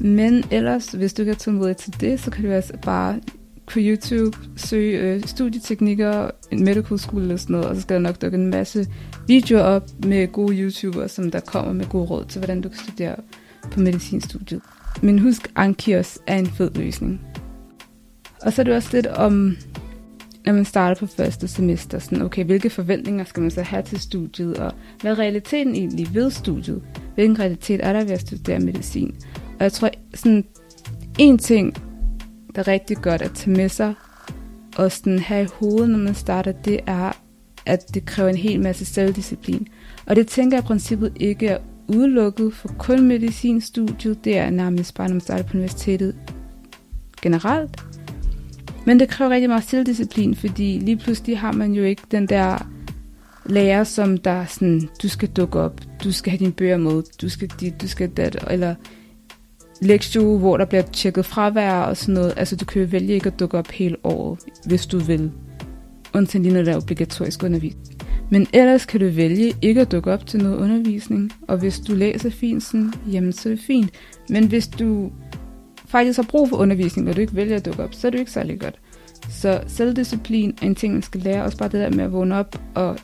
Men 0.00 0.44
ellers, 0.50 0.92
hvis 0.92 1.14
du 1.14 1.22
ikke 1.22 1.32
er 1.32 1.36
tålmodig 1.36 1.76
til 1.76 2.00
det, 2.00 2.20
så 2.20 2.30
kan 2.30 2.44
du 2.44 2.50
altså 2.50 2.72
bare 2.82 3.20
på 3.66 3.78
YouTube 3.78 4.38
søge 4.56 4.98
øh, 4.98 5.22
studieteknikker, 5.22 6.30
en 6.50 6.64
medical 6.64 6.98
school 6.98 7.22
eller 7.22 7.36
sådan 7.36 7.54
noget, 7.54 7.66
og 7.68 7.76
så 7.76 7.82
skal 7.82 7.94
der 7.94 8.00
nok 8.02 8.22
dukke 8.22 8.38
en 8.38 8.50
masse 8.50 8.86
videoer 9.28 9.62
op 9.62 9.90
med 10.04 10.32
gode 10.32 10.56
YouTubere, 10.56 11.08
som 11.08 11.30
der 11.30 11.40
kommer 11.40 11.72
med 11.72 11.86
gode 11.86 12.06
råd 12.06 12.24
til, 12.24 12.38
hvordan 12.38 12.60
du 12.60 12.68
kan 12.68 12.78
studere 12.78 13.16
på 13.70 13.80
medicinstudiet. 13.80 14.60
Men 15.02 15.18
husk, 15.18 15.52
Ankios 15.56 16.18
er 16.26 16.38
en 16.38 16.46
fed 16.46 16.70
løsning. 16.74 17.20
Og 18.42 18.52
så 18.52 18.62
er 18.62 18.64
det 18.64 18.74
også 18.74 18.88
lidt 18.92 19.06
om 19.06 19.56
når 20.44 20.52
man 20.52 20.64
starter 20.64 21.00
på 21.00 21.06
første 21.06 21.48
semester, 21.48 21.98
sådan, 21.98 22.22
okay, 22.22 22.44
hvilke 22.44 22.70
forventninger 22.70 23.24
skal 23.24 23.40
man 23.40 23.50
så 23.50 23.62
have 23.62 23.82
til 23.82 24.00
studiet, 24.00 24.58
og 24.58 24.72
hvad 25.00 25.12
er 25.12 25.18
realiteten 25.18 25.74
egentlig 25.74 26.14
ved 26.14 26.30
studiet? 26.30 26.82
Hvilken 27.14 27.38
realitet 27.38 27.80
er 27.82 27.92
der 27.92 28.04
ved 28.04 28.10
at 28.10 28.20
studere 28.20 28.60
medicin? 28.60 29.16
Og 29.58 29.62
jeg 29.62 29.72
tror, 29.72 29.90
sådan 30.14 30.44
en 31.18 31.38
ting, 31.38 31.74
der 32.54 32.60
er 32.62 32.68
rigtig 32.68 32.96
godt 32.96 33.22
at 33.22 33.32
tage 33.32 33.56
med 33.56 33.68
sig, 33.68 33.94
og 34.76 34.92
sådan 34.92 35.18
have 35.18 35.44
i 35.44 35.48
hovedet, 35.52 35.90
når 35.90 35.98
man 35.98 36.14
starter, 36.14 36.52
det 36.52 36.80
er, 36.86 37.12
at 37.66 37.94
det 37.94 38.06
kræver 38.06 38.28
en 38.28 38.36
hel 38.36 38.60
masse 38.60 38.84
selvdisciplin. 38.84 39.68
Og 40.06 40.16
det 40.16 40.26
tænker 40.26 40.56
jeg 40.56 40.64
i 40.64 40.66
princippet 40.66 41.12
ikke 41.16 41.46
er 41.46 41.58
udelukket 41.88 42.54
for 42.54 42.68
kun 42.78 43.06
medicinstudiet. 43.06 44.24
Det 44.24 44.38
er 44.38 44.50
nærmest 44.50 44.94
bare, 44.94 45.08
når 45.08 45.14
man 45.14 45.20
starter 45.20 45.44
på 45.44 45.56
universitetet 45.56 46.14
generelt. 47.22 47.84
Men 48.86 49.00
det 49.00 49.08
kræver 49.08 49.30
rigtig 49.30 49.48
meget 49.48 49.64
selvdisciplin, 49.64 50.34
fordi 50.34 50.78
lige 50.78 50.96
pludselig 50.96 51.38
har 51.38 51.52
man 51.52 51.72
jo 51.72 51.84
ikke 51.84 52.02
den 52.10 52.26
der 52.26 52.66
lærer, 53.46 53.84
som 53.84 54.18
der 54.18 54.44
sådan, 54.44 54.88
du 55.02 55.08
skal 55.08 55.28
dukke 55.28 55.60
op, 55.60 55.80
du 56.04 56.12
skal 56.12 56.30
have 56.30 56.38
dine 56.38 56.52
bøger 56.52 56.76
med, 56.76 57.02
du 57.22 57.28
skal 57.28 57.48
dit, 57.60 57.82
du 57.82 57.88
skal 57.88 58.10
dat, 58.10 58.44
eller 58.50 58.74
lektie, 59.82 60.22
hvor 60.22 60.56
der 60.56 60.64
bliver 60.64 60.82
tjekket 60.82 61.26
fravær 61.26 61.80
og 61.80 61.96
sådan 61.96 62.14
noget. 62.14 62.34
Altså, 62.36 62.56
du 62.56 62.64
kan 62.64 62.82
jo 62.82 62.88
vælge 62.90 63.14
ikke 63.14 63.26
at 63.26 63.40
dukke 63.40 63.58
op 63.58 63.70
hele 63.70 63.96
året, 64.04 64.38
hvis 64.66 64.86
du 64.86 64.98
vil. 64.98 65.30
Undtagen 66.14 66.42
lige 66.42 66.54
når 66.54 66.62
der 66.62 66.72
er 66.72 66.76
obligatorisk 66.76 67.42
undervisning. 67.42 68.02
Men 68.30 68.46
ellers 68.52 68.86
kan 68.86 69.00
du 69.00 69.08
vælge 69.08 69.52
ikke 69.62 69.80
at 69.80 69.92
dukke 69.92 70.12
op 70.12 70.26
til 70.26 70.42
noget 70.42 70.56
undervisning, 70.56 71.32
og 71.48 71.58
hvis 71.58 71.80
du 71.80 71.94
læser 71.94 72.30
fint, 72.30 72.62
sådan, 72.62 72.92
jamen 73.12 73.32
så 73.32 73.48
er 73.48 73.54
det 73.54 73.62
fint. 73.66 73.90
Men 74.28 74.48
hvis 74.48 74.68
du 74.68 75.10
faktisk 75.86 76.18
har 76.18 76.26
brug 76.28 76.48
for 76.48 76.56
undervisning, 76.56 77.08
og 77.08 77.16
du 77.16 77.20
ikke 77.20 77.36
vælger 77.36 77.56
at 77.56 77.64
dukke 77.64 77.82
op, 77.82 77.94
så 77.94 78.06
er 78.06 78.10
det 78.10 78.18
ikke 78.18 78.30
særlig 78.30 78.60
godt. 78.60 78.80
Så 79.30 79.60
selvdisciplin 79.66 80.58
er 80.62 80.66
en 80.66 80.74
ting, 80.74 80.92
man 80.92 81.02
skal 81.02 81.20
lære. 81.20 81.42
Også 81.42 81.58
bare 81.58 81.68
det 81.68 81.80
der 81.80 81.90
med 81.90 82.04
at 82.04 82.12
vågne 82.12 82.36
op 82.36 82.60
og 82.74 82.96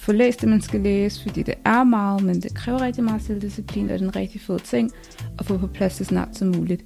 få 0.00 0.12
læst 0.12 0.40
det, 0.40 0.48
man 0.48 0.60
skal 0.60 0.80
læse, 0.80 1.22
fordi 1.22 1.42
det 1.42 1.54
er 1.64 1.84
meget, 1.84 2.22
men 2.22 2.40
det 2.40 2.54
kræver 2.54 2.80
rigtig 2.80 3.04
meget 3.04 3.22
selvdisciplin, 3.22 3.90
og 3.90 3.98
det 3.98 4.04
er 4.04 4.08
en 4.08 4.16
rigtig 4.16 4.40
fed 4.40 4.58
ting 4.58 4.90
at 5.38 5.46
få 5.46 5.58
på 5.58 5.66
plads 5.66 5.92
så 5.92 6.04
snart 6.04 6.36
som 6.36 6.48
muligt. 6.48 6.84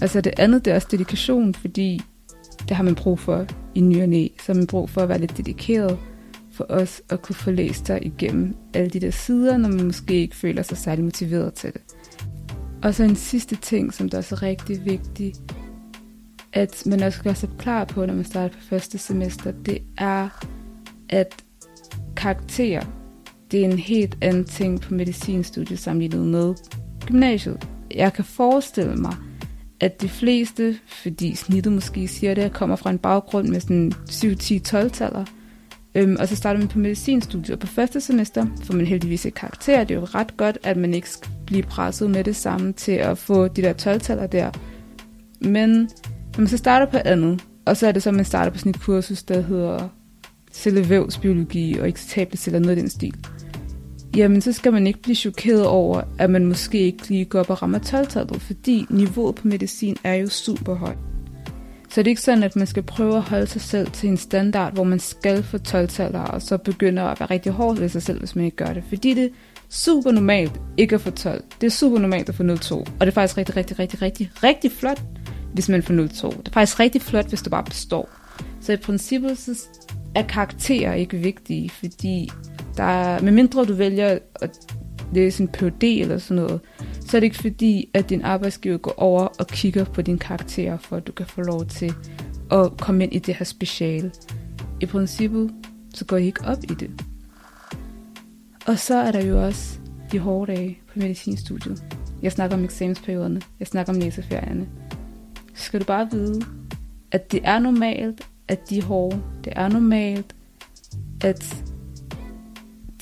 Altså 0.00 0.20
det 0.20 0.32
andet, 0.38 0.64
det 0.64 0.70
er 0.70 0.74
også 0.74 0.88
dedikation, 0.90 1.54
fordi 1.54 2.00
det 2.68 2.76
har 2.76 2.84
man 2.84 2.94
brug 2.94 3.18
for 3.18 3.46
i 3.74 3.80
ny 3.80 4.02
og 4.02 4.08
næ. 4.08 4.28
Så 4.38 4.52
har 4.52 4.54
man 4.54 4.66
brug 4.66 4.90
for 4.90 5.00
at 5.00 5.08
være 5.08 5.18
lidt 5.18 5.36
dedikeret 5.36 5.98
for 6.52 6.66
os 6.68 7.02
at 7.10 7.22
kunne 7.22 7.36
få 7.36 7.50
læst 7.50 7.86
sig 7.86 8.06
igennem 8.06 8.54
alle 8.74 8.90
de 8.90 9.00
der 9.00 9.10
sider, 9.10 9.56
når 9.56 9.68
man 9.68 9.84
måske 9.84 10.14
ikke 10.14 10.36
føler 10.36 10.62
sig 10.62 10.76
særlig 10.76 11.04
motiveret 11.04 11.54
til 11.54 11.72
det. 11.72 11.80
Og 12.82 12.94
så 12.94 13.04
en 13.04 13.16
sidste 13.16 13.56
ting, 13.56 13.94
som 13.94 14.08
der 14.08 14.18
er 14.18 14.22
så 14.22 14.34
rigtig 14.34 14.84
vigtig, 14.84 15.34
at 16.52 16.82
man 16.86 17.02
også 17.02 17.18
skal 17.18 17.34
være 17.42 17.58
klar 17.58 17.84
på, 17.84 18.06
når 18.06 18.14
man 18.14 18.24
starter 18.24 18.54
på 18.54 18.60
første 18.60 18.98
semester, 18.98 19.50
det 19.50 19.78
er, 19.98 20.28
at 21.08 21.44
karakterer, 22.18 22.84
det 23.50 23.60
er 23.60 23.64
en 23.64 23.78
helt 23.78 24.18
anden 24.20 24.44
ting 24.44 24.80
på 24.80 24.94
medicinstudiet 24.94 25.78
sammenlignet 25.78 26.26
med 26.26 26.54
gymnasiet. 27.06 27.68
Jeg 27.94 28.12
kan 28.12 28.24
forestille 28.24 28.96
mig, 28.96 29.14
at 29.80 30.02
de 30.02 30.08
fleste, 30.08 30.76
fordi 30.86 31.34
snittet 31.34 31.72
måske 31.72 32.08
siger 32.08 32.34
det, 32.34 32.52
kommer 32.52 32.76
fra 32.76 32.90
en 32.90 32.98
baggrund 32.98 33.48
med 33.48 33.60
sådan 33.60 33.92
7-10-12-taller, 34.10 35.24
Øhm, 35.94 36.16
og 36.20 36.28
så 36.28 36.36
starter 36.36 36.60
man 36.60 36.68
på 36.68 36.78
medicinstudiet, 36.78 37.50
og 37.50 37.58
på 37.58 37.66
første 37.66 38.00
semester 38.00 38.46
får 38.64 38.74
man 38.74 38.86
heldigvis 38.86 39.26
et 39.26 39.34
karakter. 39.34 39.84
Det 39.84 39.94
er 39.94 40.00
jo 40.00 40.04
ret 40.04 40.36
godt, 40.36 40.58
at 40.62 40.76
man 40.76 40.94
ikke 40.94 41.10
skal 41.10 41.30
blive 41.46 41.62
presset 41.62 42.10
med 42.10 42.24
det 42.24 42.36
samme 42.36 42.72
til 42.72 42.92
at 42.92 43.18
få 43.18 43.48
de 43.48 43.62
der 43.62 43.72
12-taller 43.72 44.26
der. 44.26 44.50
Men 45.40 45.70
når 46.36 46.38
man 46.38 46.48
så 46.48 46.56
starter 46.56 46.86
på 46.86 46.98
andet, 47.04 47.44
og 47.66 47.76
så 47.76 47.86
er 47.86 47.92
det 47.92 48.02
så, 48.02 48.08
at 48.08 48.14
man 48.14 48.24
starter 48.24 48.50
på 48.52 48.58
sådan 48.58 48.70
et 48.70 48.80
kursus, 48.80 49.22
der 49.22 49.40
hedder 49.40 49.88
cellevævsbiologi 50.58 51.78
og 51.78 51.88
excitable 51.88 52.36
celler, 52.36 52.58
noget 52.58 52.76
af 52.76 52.82
den 52.82 52.90
stil. 52.90 53.14
Jamen, 54.16 54.40
så 54.40 54.52
skal 54.52 54.72
man 54.72 54.86
ikke 54.86 55.02
blive 55.02 55.16
chokeret 55.16 55.66
over, 55.66 56.02
at 56.18 56.30
man 56.30 56.46
måske 56.46 56.78
ikke 56.78 57.08
lige 57.08 57.24
går 57.24 57.40
op 57.40 57.50
og 57.50 57.62
rammer 57.62 57.78
12 57.78 58.40
fordi 58.40 58.86
niveauet 58.90 59.34
på 59.34 59.48
medicin 59.48 59.96
er 60.04 60.14
jo 60.14 60.28
super 60.28 60.74
højt. 60.74 60.98
Så 61.90 62.00
det 62.02 62.06
er 62.06 62.10
ikke 62.10 62.22
sådan, 62.22 62.42
at 62.42 62.56
man 62.56 62.66
skal 62.66 62.82
prøve 62.82 63.16
at 63.16 63.22
holde 63.22 63.46
sig 63.46 63.60
selv 63.60 63.90
til 63.90 64.08
en 64.08 64.16
standard, 64.16 64.74
hvor 64.74 64.84
man 64.84 64.98
skal 64.98 65.42
få 65.42 65.58
12 65.58 65.90
og 66.14 66.42
så 66.42 66.58
begynder 66.58 67.02
at 67.02 67.20
være 67.20 67.30
rigtig 67.30 67.52
hård 67.52 67.78
ved 67.78 67.88
sig 67.88 68.02
selv, 68.02 68.18
hvis 68.18 68.36
man 68.36 68.44
ikke 68.44 68.56
gør 68.56 68.72
det. 68.72 68.82
Fordi 68.88 69.14
det 69.14 69.24
er 69.24 69.28
super 69.68 70.10
normalt 70.10 70.60
ikke 70.76 70.94
at 70.94 71.00
få 71.00 71.10
12. 71.10 71.44
Det 71.60 71.66
er 71.66 71.70
super 71.70 71.98
normalt 71.98 72.28
at 72.28 72.34
få 72.34 72.42
0,2. 72.42 72.74
Og 72.74 72.86
det 73.00 73.08
er 73.08 73.10
faktisk 73.10 73.38
rigtig, 73.38 73.56
rigtig, 73.56 73.78
rigtig, 73.78 74.02
rigtig, 74.02 74.30
rigtig 74.44 74.72
flot, 74.72 75.02
hvis 75.54 75.68
man 75.68 75.82
får 75.82 75.94
0,2. 75.94 76.38
Det 76.38 76.48
er 76.48 76.52
faktisk 76.52 76.80
rigtig 76.80 77.02
flot, 77.02 77.28
hvis 77.28 77.42
du 77.42 77.50
bare 77.50 77.64
består. 77.64 78.08
Så 78.60 78.72
i 78.72 78.76
princippet 78.76 79.38
så 79.38 79.68
er 80.18 80.22
karakterer 80.22 80.94
ikke 80.94 81.16
vigtige, 81.16 81.70
fordi 81.70 82.30
der 82.76 82.82
er, 82.82 83.22
medmindre 83.22 83.64
du 83.64 83.74
vælger 83.74 84.18
at 84.34 84.76
læse 85.12 85.42
en 85.42 85.48
PhD 85.48 85.82
eller 85.82 86.18
sådan 86.18 86.42
noget, 86.42 86.60
så 87.00 87.16
er 87.16 87.20
det 87.20 87.26
ikke 87.26 87.38
fordi, 87.38 87.90
at 87.94 88.10
din 88.10 88.22
arbejdsgiver 88.22 88.76
går 88.78 88.94
over 88.96 89.26
og 89.38 89.46
kigger 89.46 89.84
på 89.84 90.02
dine 90.02 90.18
karakterer, 90.18 90.78
for 90.78 90.96
at 90.96 91.06
du 91.06 91.12
kan 91.12 91.26
få 91.26 91.42
lov 91.42 91.66
til 91.66 91.94
at 92.50 92.76
komme 92.80 93.04
ind 93.04 93.12
i 93.12 93.18
det 93.18 93.34
her 93.34 93.44
speciale. 93.44 94.12
I 94.80 94.86
princippet, 94.86 95.54
så 95.94 96.04
går 96.04 96.16
I 96.16 96.26
ikke 96.26 96.44
op 96.44 96.64
i 96.64 96.74
det. 96.74 96.90
Og 98.66 98.78
så 98.78 98.94
er 98.94 99.12
der 99.12 99.24
jo 99.24 99.44
også 99.44 99.78
de 100.12 100.18
hårde 100.18 100.52
dage 100.52 100.78
på 100.92 100.98
medicinstudiet. 100.98 101.84
Jeg 102.22 102.32
snakker 102.32 102.56
om 102.56 102.64
eksamensperioderne. 102.64 103.42
Jeg 103.60 103.66
snakker 103.66 103.92
om 103.92 103.98
læseferierne. 103.98 104.68
Så 105.54 105.64
skal 105.64 105.80
du 105.80 105.84
bare 105.84 106.08
vide, 106.10 106.42
at 107.12 107.32
det 107.32 107.40
er 107.44 107.58
normalt, 107.58 108.27
at 108.48 108.70
de 108.70 108.82
hårde. 108.82 109.22
Det 109.44 109.52
er 109.56 109.68
normalt, 109.68 110.36
at 111.24 111.64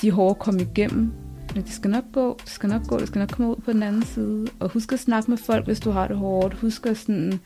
de 0.03 0.11
hårde 0.11 0.35
kommer 0.35 0.61
igennem 0.61 1.13
men 1.57 1.65
det 1.65 1.73
skal 1.73 1.91
nok 1.91 2.05
gå, 2.13 2.37
det 2.41 2.51
skal 2.51 2.69
nok 2.69 2.87
gå, 2.87 2.99
det 2.99 3.09
skal 3.09 3.19
nok 3.19 3.29
komme 3.29 3.51
ud 3.51 3.57
på 3.57 3.73
den 3.73 3.83
anden 3.83 4.05
side. 4.05 4.47
Og 4.61 4.69
husk 4.69 4.93
at 4.93 4.99
snakke 4.99 5.31
med 5.31 5.39
folk, 5.39 5.67
hvis 5.67 5.81
du 5.81 5.91
har 5.91 6.09
det 6.09 6.17
hårdt. 6.17 6.55
Husk 6.55 6.87
at 6.87 6.97
sådan, 6.97 7.41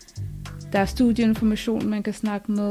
der 0.73 0.79
er 0.79 0.85
studieinformation, 0.85 1.89
man 1.89 2.03
kan 2.03 2.13
snakke 2.15 2.53
med. 2.53 2.71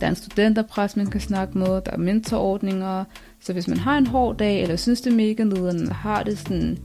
Der 0.00 0.06
er 0.06 0.10
en 0.10 0.16
studenterpres, 0.16 0.96
man 0.96 1.06
kan 1.06 1.20
snakke 1.20 1.58
med. 1.58 1.66
Der 1.66 1.90
er 1.92 1.96
mentorordninger. 1.96 3.04
Så 3.40 3.52
hvis 3.52 3.68
man 3.68 3.78
har 3.78 3.98
en 3.98 4.06
hård 4.06 4.36
dag, 4.36 4.62
eller 4.62 4.76
synes 4.76 5.00
det 5.00 5.12
er 5.12 5.16
mega 5.16 5.44
nederen, 5.44 5.76
eller 5.76 5.94
har 5.94 6.22
det 6.22 6.38
sådan, 6.38 6.78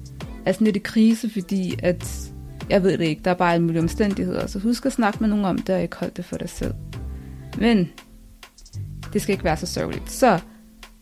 er 0.46 0.52
sådan 0.52 0.66
lidt 0.66 0.76
i 0.76 0.80
krise, 0.80 1.30
fordi 1.30 1.80
at, 1.84 2.32
jeg 2.70 2.84
ved 2.84 2.98
det 2.98 3.06
ikke, 3.06 3.22
der 3.26 3.32
er 3.32 3.36
bare 3.36 3.56
en 3.56 3.62
mulig 3.62 3.82
omstændigheder. 3.82 4.48
Så 4.48 4.60
husk 4.60 4.86
at 4.86 4.92
snakke 4.92 5.18
med 5.22 5.30
nogen 5.30 5.46
om 5.46 5.58
det, 5.58 5.76
og 5.76 5.82
ikke 5.82 5.96
holde 5.96 6.14
det 6.18 6.26
for 6.26 6.38
dig 6.38 6.50
selv. 6.50 6.74
Men 7.58 7.90
det 9.14 9.22
skal 9.22 9.34
ikke 9.34 9.44
være 9.44 9.58
så 9.58 9.66
sørgeligt. 9.66 10.12
Så 10.12 10.40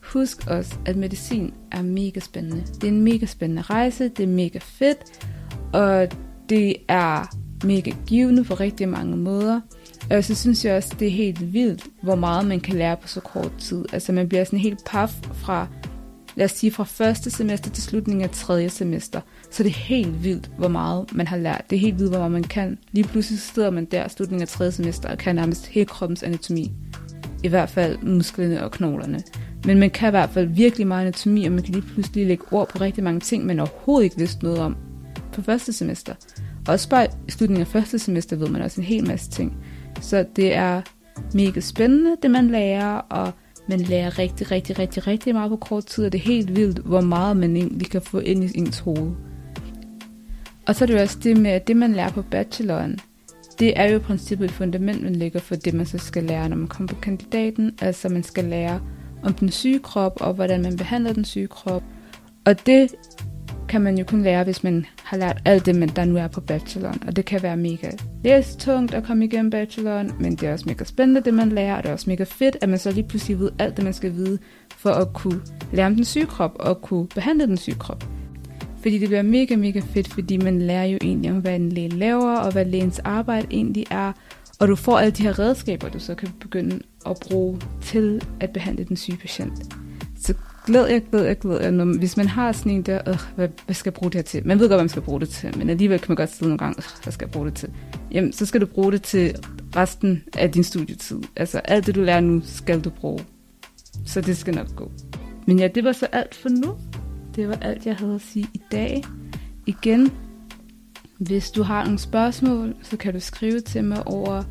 Husk 0.03 0.47
også, 0.47 0.75
at 0.85 0.95
medicin 0.95 1.53
er 1.71 1.81
mega 1.81 2.19
spændende. 2.19 2.63
Det 2.73 2.83
er 2.83 2.87
en 2.87 3.01
mega 3.01 3.25
spændende 3.25 3.61
rejse, 3.61 4.09
det 4.09 4.23
er 4.23 4.27
mega 4.27 4.59
fedt, 4.61 4.97
og 5.73 6.07
det 6.49 6.75
er 6.87 7.35
mega 7.63 7.91
givende 8.05 8.43
på 8.43 8.53
rigtig 8.53 8.89
mange 8.89 9.17
måder. 9.17 9.61
Og 10.11 10.23
så 10.23 10.35
synes 10.35 10.65
jeg 10.65 10.77
også, 10.77 10.95
det 10.99 11.07
er 11.07 11.11
helt 11.11 11.53
vildt, 11.53 11.83
hvor 12.03 12.15
meget 12.15 12.45
man 12.47 12.59
kan 12.59 12.75
lære 12.75 12.97
på 12.97 13.07
så 13.07 13.19
kort 13.19 13.51
tid. 13.59 13.85
Altså 13.93 14.11
man 14.11 14.29
bliver 14.29 14.43
sådan 14.43 14.59
helt 14.59 14.85
paf 14.85 15.13
fra, 15.33 15.67
lad 16.35 16.45
os 16.45 16.51
sige, 16.51 16.71
fra 16.71 16.83
første 16.83 17.31
semester 17.31 17.69
til 17.69 17.83
slutningen 17.83 18.23
af 18.23 18.29
tredje 18.29 18.69
semester. 18.69 19.21
Så 19.51 19.63
det 19.63 19.69
er 19.69 19.73
helt 19.73 20.23
vildt, 20.23 20.51
hvor 20.57 20.67
meget 20.67 21.05
man 21.13 21.27
har 21.27 21.37
lært. 21.37 21.65
Det 21.69 21.75
er 21.75 21.79
helt 21.79 21.99
vildt, 21.99 22.11
hvor 22.11 22.19
meget 22.19 22.31
man 22.31 22.43
kan. 22.43 22.77
Lige 22.91 23.07
pludselig 23.07 23.39
sidder 23.39 23.69
man 23.69 23.85
der 23.85 24.07
slutningen 24.07 24.41
af 24.41 24.47
tredje 24.47 24.71
semester 24.71 25.09
og 25.09 25.17
kan 25.17 25.35
nærmest 25.35 25.67
hele 25.67 25.85
kroppens 25.85 26.23
anatomi. 26.23 26.71
I 27.43 27.47
hvert 27.47 27.69
fald 27.69 27.97
musklerne 27.97 28.63
og 28.63 28.71
knoglerne. 28.71 29.21
Men 29.65 29.79
man 29.79 29.89
kan 29.89 30.09
i 30.09 30.11
hvert 30.11 30.29
fald 30.29 30.47
virkelig 30.47 30.87
meget 30.87 31.01
anatomi, 31.01 31.45
og 31.45 31.51
man 31.51 31.63
kan 31.63 31.73
lige 31.73 31.85
pludselig 31.93 32.27
lægge 32.27 32.43
ord 32.51 32.69
på 32.69 32.77
rigtig 32.81 33.03
mange 33.03 33.19
ting, 33.19 33.45
man 33.45 33.59
overhovedet 33.59 34.03
ikke 34.03 34.17
vidste 34.17 34.43
noget 34.43 34.59
om 34.59 34.75
på 35.33 35.41
første 35.41 35.73
semester. 35.73 36.15
Også 36.67 36.89
bare 36.89 37.07
i 37.27 37.31
slutningen 37.31 37.61
af 37.61 37.67
første 37.67 37.99
semester 37.99 38.35
ved 38.35 38.47
man 38.47 38.61
også 38.61 38.81
en 38.81 38.87
hel 38.87 39.07
masse 39.07 39.31
ting. 39.31 39.57
Så 40.01 40.25
det 40.35 40.55
er 40.55 40.81
mega 41.33 41.59
spændende, 41.59 42.15
det 42.21 42.31
man 42.31 42.47
lærer, 42.47 42.95
og 42.95 43.31
man 43.67 43.79
lærer 43.79 44.19
rigtig, 44.19 44.51
rigtig, 44.51 44.79
rigtig, 44.79 45.07
rigtig 45.07 45.33
meget 45.33 45.49
på 45.49 45.55
kort 45.55 45.85
tid, 45.85 46.05
og 46.05 46.11
det 46.11 46.19
er 46.19 46.23
helt 46.23 46.55
vildt, 46.55 46.79
hvor 46.79 47.01
meget 47.01 47.37
man 47.37 47.57
egentlig 47.57 47.89
kan 47.89 48.01
få 48.01 48.19
ind 48.19 48.43
i 48.43 48.57
ens 48.57 48.79
hoved. 48.79 49.11
Og 50.67 50.75
så 50.75 50.85
er 50.85 50.87
det 50.87 50.93
jo 50.93 50.99
også 50.99 51.17
det 51.23 51.37
med, 51.37 51.51
at 51.51 51.67
det 51.67 51.77
man 51.77 51.93
lærer 51.93 52.11
på 52.11 52.21
bacheloren, 52.21 52.99
det 53.59 53.79
er 53.79 53.89
jo 53.89 53.95
i 53.95 53.99
princippet 53.99 54.45
et 54.45 54.51
fundament, 54.51 55.03
man 55.03 55.15
lægger 55.15 55.39
for 55.39 55.55
det, 55.55 55.73
man 55.73 55.85
så 55.85 55.97
skal 55.97 56.23
lære, 56.23 56.49
når 56.49 56.55
man 56.55 56.67
kommer 56.67 56.93
på 56.93 57.01
kandidaten. 57.01 57.75
Altså 57.81 58.09
man 58.09 58.23
skal 58.23 58.45
lære 58.45 58.81
om 59.23 59.33
den 59.33 59.51
syge 59.51 59.79
krop, 59.79 60.17
og 60.21 60.33
hvordan 60.33 60.61
man 60.61 60.77
behandler 60.77 61.13
den 61.13 61.25
syge 61.25 61.47
krop. 61.47 61.83
Og 62.45 62.65
det 62.65 62.95
kan 63.69 63.81
man 63.81 63.97
jo 63.97 64.05
kun 64.05 64.23
lære, 64.23 64.43
hvis 64.43 64.63
man 64.63 64.85
har 65.03 65.17
lært 65.17 65.41
alt 65.45 65.65
det, 65.65 65.75
man 65.75 65.89
der 65.89 66.05
nu 66.05 66.17
er 66.17 66.27
på 66.27 66.41
bacheloren. 66.41 67.03
Og 67.07 67.15
det 67.15 67.25
kan 67.25 67.43
være 67.43 67.57
mega 67.57 67.91
tungt 68.59 68.93
at 68.93 69.03
komme 69.03 69.25
igennem 69.25 69.49
bacheloren, 69.49 70.11
men 70.19 70.35
det 70.35 70.49
er 70.49 70.53
også 70.53 70.65
mega 70.67 70.83
spændende, 70.83 71.21
det 71.21 71.33
man 71.33 71.49
lærer, 71.49 71.77
og 71.77 71.83
det 71.83 71.89
er 71.89 71.93
også 71.93 72.09
mega 72.09 72.23
fedt, 72.23 72.57
at 72.61 72.69
man 72.69 72.79
så 72.79 72.91
lige 72.91 73.07
pludselig 73.07 73.39
ved 73.39 73.51
alt 73.59 73.77
det, 73.77 73.83
man 73.83 73.93
skal 73.93 74.13
vide, 74.13 74.39
for 74.77 74.89
at 74.89 75.13
kunne 75.13 75.41
lære 75.73 75.85
om 75.85 75.95
den 75.95 76.05
syge 76.05 76.25
krop, 76.25 76.55
og 76.59 76.81
kunne 76.81 77.07
behandle 77.07 77.47
den 77.47 77.57
syge 77.57 77.75
krop. 77.75 78.03
Fordi 78.81 78.97
det 78.97 79.09
bliver 79.09 79.21
mega, 79.21 79.55
mega 79.55 79.79
fedt, 79.79 80.13
fordi 80.13 80.37
man 80.37 80.61
lærer 80.61 80.85
jo 80.85 80.97
egentlig 81.01 81.31
om, 81.31 81.37
hvad 81.37 81.55
en 81.55 81.69
læge 81.69 81.89
laver, 81.89 82.35
og 82.37 82.51
hvad 82.51 82.65
lægens 82.65 82.99
arbejde 82.99 83.47
egentlig 83.51 83.85
er, 83.91 84.11
og 84.59 84.67
du 84.67 84.75
får 84.75 84.97
alle 84.97 85.11
de 85.11 85.23
her 85.23 85.39
redskaber, 85.39 85.89
du 85.89 85.99
så 85.99 86.15
kan 86.15 86.29
begynde 86.39 86.79
at 87.05 87.17
bruge 87.27 87.61
til 87.81 88.21
at 88.39 88.49
behandle 88.49 88.83
den 88.83 88.97
syge 88.97 89.17
patient. 89.17 89.53
Så 90.19 90.33
glæd 90.65 90.85
jeg, 90.85 91.01
glæd 91.11 91.23
jeg, 91.23 91.39
glæd 91.39 91.61
jeg. 91.61 91.71
Når, 91.71 91.85
hvis 91.85 92.17
man 92.17 92.27
har 92.27 92.51
sådan 92.51 92.71
en 92.71 92.81
der, 92.81 93.01
øh, 93.07 93.19
hvad, 93.35 93.47
hvad 93.65 93.73
skal 93.73 93.89
jeg 93.89 93.93
bruge 93.93 94.11
det 94.11 94.15
her 94.15 94.23
til? 94.23 94.47
Man 94.47 94.59
ved 94.59 94.69
godt, 94.69 94.77
hvad 94.77 94.83
man 94.83 94.89
skal 94.89 95.01
bruge 95.01 95.19
det 95.19 95.29
til, 95.29 95.57
men 95.57 95.69
alligevel 95.69 95.99
kan 95.99 96.05
man 96.09 96.15
godt 96.15 96.31
sidde 96.31 96.49
nogle 96.49 96.57
gange, 96.57 96.75
øh, 96.77 97.03
hvad 97.03 97.13
skal 97.13 97.25
jeg 97.25 97.31
bruge 97.31 97.45
det 97.45 97.53
til? 97.53 97.69
Jamen, 98.13 98.33
så 98.33 98.45
skal 98.45 98.61
du 98.61 98.65
bruge 98.65 98.91
det 98.91 99.01
til 99.01 99.35
resten 99.75 100.23
af 100.37 100.51
din 100.51 100.63
studietid. 100.63 101.21
Altså, 101.35 101.59
alt 101.59 101.85
det, 101.85 101.95
du 101.95 102.01
lærer 102.01 102.21
nu, 102.21 102.41
skal 102.45 102.81
du 102.81 102.89
bruge. 102.89 103.25
Så 104.05 104.21
det 104.21 104.37
skal 104.37 104.55
nok 104.55 104.75
gå. 104.75 104.91
Men 105.47 105.59
ja, 105.59 105.67
det 105.67 105.83
var 105.83 105.91
så 105.91 106.05
alt 106.05 106.35
for 106.35 106.49
nu. 106.49 106.75
Det 107.35 107.47
var 107.47 107.57
alt, 107.61 107.85
jeg 107.85 107.95
havde 107.95 108.15
at 108.15 108.21
sige 108.21 108.47
i 108.53 108.61
dag. 108.71 109.03
Igen, 109.65 110.11
hvis 111.17 111.51
du 111.51 111.63
har 111.63 111.83
nogle 111.83 111.99
spørgsmål, 111.99 112.75
så 112.81 112.97
kan 112.97 113.13
du 113.13 113.19
skrive 113.19 113.59
til 113.59 113.83
mig 113.83 114.07
over 114.07 114.43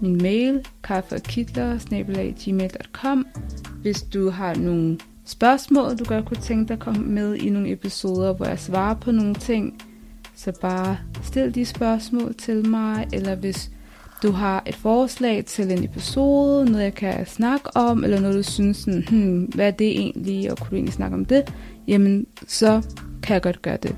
min 0.00 0.22
mail, 0.22 0.66
kaffeogkitler.gmail.com 0.82 3.26
Hvis 3.82 4.02
du 4.02 4.30
har 4.30 4.54
nogle 4.54 4.98
spørgsmål, 5.24 5.98
du 5.98 6.04
godt 6.04 6.24
kunne 6.24 6.40
tænke 6.40 6.68
dig 6.68 6.74
at 6.74 6.80
komme 6.80 7.02
med 7.02 7.34
i 7.34 7.50
nogle 7.50 7.72
episoder, 7.72 8.32
hvor 8.32 8.46
jeg 8.46 8.58
svarer 8.58 8.94
på 8.94 9.10
nogle 9.10 9.34
ting, 9.34 9.82
så 10.44 10.52
bare 10.60 10.98
stil 11.22 11.54
de 11.54 11.64
spørgsmål 11.64 12.34
til 12.34 12.68
mig, 12.68 13.08
eller 13.12 13.34
hvis 13.34 13.70
du 14.22 14.32
har 14.32 14.62
et 14.66 14.74
forslag 14.74 15.44
til 15.44 15.72
en 15.72 15.84
episode, 15.84 16.64
noget 16.64 16.84
jeg 16.84 16.94
kan 16.94 17.26
snakke 17.26 17.76
om, 17.76 18.04
eller 18.04 18.20
noget 18.20 18.36
du 18.36 18.42
synes, 18.42 18.76
sådan, 18.76 19.04
hmm, 19.08 19.44
hvad 19.44 19.66
er 19.66 19.70
det 19.70 19.90
egentlig, 19.90 20.50
og 20.50 20.58
kunne 20.58 20.70
du 20.70 20.74
egentlig 20.74 20.94
snakke 20.94 21.14
om 21.14 21.24
det, 21.24 21.54
jamen 21.88 22.26
så 22.46 22.82
kan 23.22 23.34
jeg 23.34 23.42
godt 23.42 23.62
gøre 23.62 23.76
det. 23.82 23.96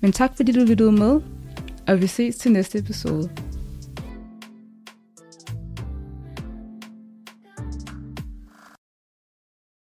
Men 0.00 0.12
tak 0.12 0.36
fordi 0.36 0.52
du 0.52 0.60
lyttede 0.60 0.92
med, 0.92 1.20
og 1.88 2.00
vi 2.00 2.06
ses 2.06 2.36
til 2.36 2.52
næste 2.52 2.78
episode. 2.78 3.30